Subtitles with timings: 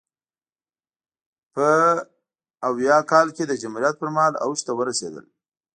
[1.53, 2.05] په ویا
[2.67, 5.25] اویا کال کې د جمهوریت پرمهال اوج ته ورسېدل.